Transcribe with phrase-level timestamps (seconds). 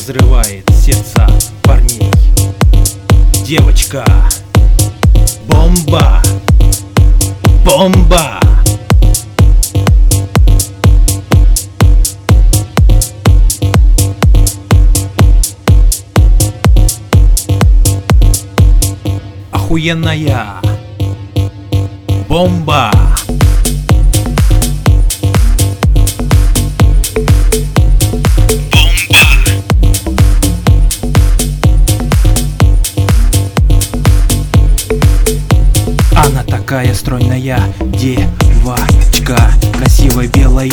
[0.00, 1.26] разрывает сердца
[1.62, 2.10] парней.
[3.44, 4.02] Девочка
[5.46, 6.22] Бомба
[7.66, 8.40] Бомба.
[19.52, 20.62] Охуенная
[22.26, 22.90] Бомба
[36.70, 39.36] такая стройная девочка,
[39.76, 40.70] красивая белая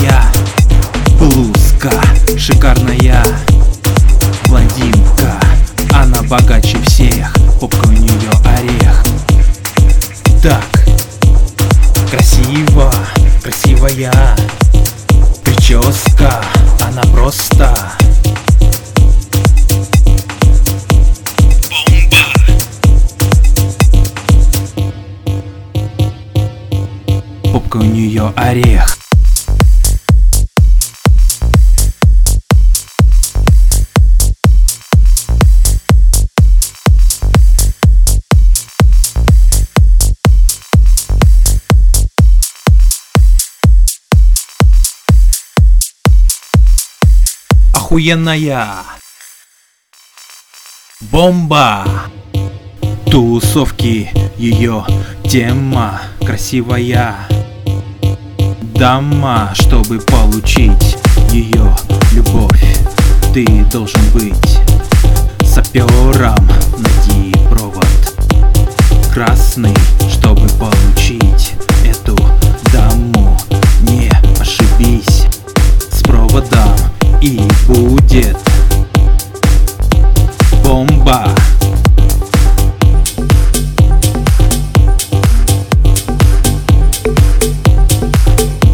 [1.17, 1.89] блузка,
[2.37, 3.23] шикарная
[4.45, 5.39] блондинка.
[5.95, 9.03] Она богаче всех, попка у нее орех.
[10.43, 10.85] Так,
[12.11, 12.93] красиво,
[13.41, 14.13] красивая
[15.43, 16.43] прическа,
[16.87, 17.75] она просто
[27.77, 28.97] у нее орех.
[47.73, 48.83] Охуенная
[50.99, 51.85] Бомба
[53.05, 54.85] Тусовки ее
[55.29, 57.27] тема красивая
[58.79, 60.97] Дама, чтобы получить
[61.31, 61.75] ее
[62.11, 62.77] любовь.
[63.33, 64.59] Ты должен быть
[65.43, 66.47] сапером
[66.77, 67.87] Найди провод.
[69.11, 69.73] Красный,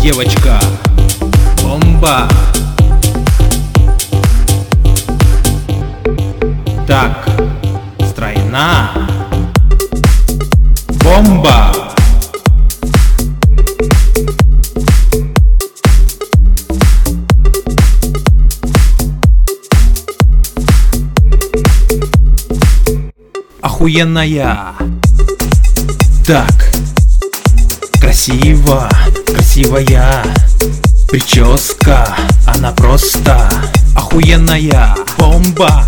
[0.03, 0.59] Девочка,
[1.64, 2.28] бомба.
[6.86, 7.25] Так,
[8.09, 8.92] стройна.
[11.02, 11.72] Бомба.
[23.62, 24.74] Охуенная.
[26.28, 26.62] Так,
[28.13, 28.88] красиво,
[29.25, 30.24] красивая
[31.09, 32.16] Прическа,
[32.46, 33.50] она просто
[33.96, 35.85] охуенная бомба.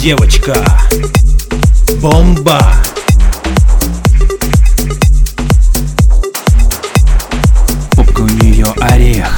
[0.00, 0.56] Девочка,
[2.00, 2.74] бомба.
[7.90, 9.36] Попка у нее орех.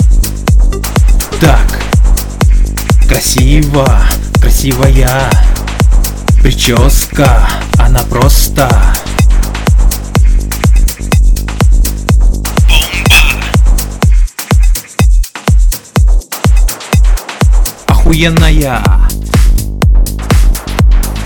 [1.41, 1.81] Так,
[3.09, 3.89] красиво,
[4.65, 5.31] красивая
[6.43, 7.47] Прическа,
[7.79, 8.69] она просто
[17.87, 18.83] Охуенная.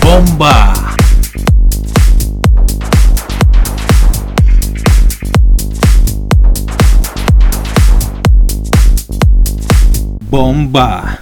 [0.01, 0.73] Бомба.
[10.29, 11.19] Бомба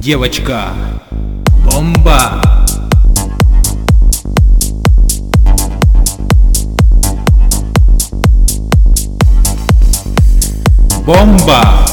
[0.00, 0.72] Девочка.
[1.62, 2.40] Бомба.
[11.04, 11.89] Бомба